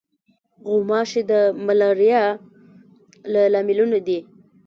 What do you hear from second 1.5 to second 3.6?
ملاریا له